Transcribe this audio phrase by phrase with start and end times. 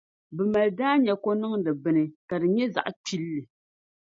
[0.35, 3.41] bɛ mali daanya kɔniŋdi bini ka di nyɛ zaɣ’ kpilli.